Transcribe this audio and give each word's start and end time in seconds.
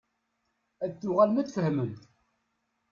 Ad 0.83 0.93
tuɣalem 0.95 1.37
ad 1.41 1.47
tfehmem. 1.47 1.93